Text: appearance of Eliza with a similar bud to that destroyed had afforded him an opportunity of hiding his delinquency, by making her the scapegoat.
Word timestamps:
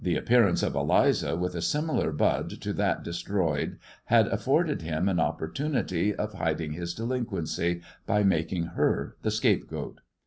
appearance 0.17 0.63
of 0.63 0.73
Eliza 0.73 1.35
with 1.35 1.53
a 1.53 1.61
similar 1.61 2.11
bud 2.11 2.49
to 2.59 2.73
that 2.73 3.03
destroyed 3.03 3.77
had 4.05 4.25
afforded 4.29 4.81
him 4.81 5.07
an 5.07 5.19
opportunity 5.19 6.11
of 6.15 6.33
hiding 6.33 6.71
his 6.71 6.95
delinquency, 6.95 7.83
by 8.07 8.23
making 8.23 8.63
her 8.73 9.15
the 9.21 9.29
scapegoat. 9.29 10.01